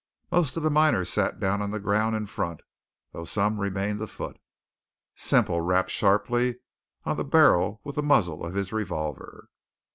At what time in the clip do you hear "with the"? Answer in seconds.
7.83-8.01